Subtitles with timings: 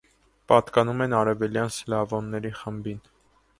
[0.51, 3.07] Պատկանում են արևելյան սլավոնների խմբին։